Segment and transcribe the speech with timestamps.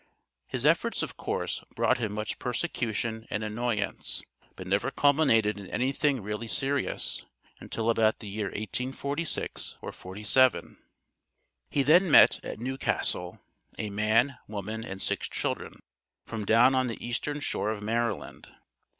[0.47, 4.23] His efforts, of course, brought him much persecution and annoyance,
[4.55, 7.23] but never culminated in anything really serious,
[7.59, 10.79] until about the year 1846 or '47.
[11.69, 13.39] He then met, at New Castle,
[13.77, 15.83] a man, woman, and six children,
[16.25, 18.47] from down on the Eastern Shore of Maryland.